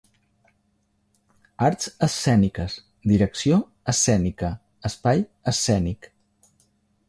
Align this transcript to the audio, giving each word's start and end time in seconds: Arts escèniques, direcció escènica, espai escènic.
Arts 1.65 1.91
escèniques, 2.07 2.79
direcció 3.13 3.61
escènica, 3.95 4.53
espai 4.93 5.25
escènic. 5.53 6.13